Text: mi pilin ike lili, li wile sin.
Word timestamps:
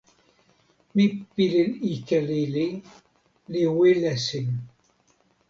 mi 0.95 1.03
pilin 1.33 1.69
ike 1.93 2.17
lili, 2.31 2.65
li 3.51 3.63
wile 3.77 4.13
sin. 4.27 4.49